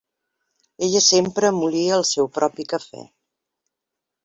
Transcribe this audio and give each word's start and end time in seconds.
Ella 0.87 1.01
sempre 1.07 1.51
molia 1.59 1.99
el 1.99 2.07
seu 2.13 2.31
propi 2.39 2.67
cafè. 2.75 3.05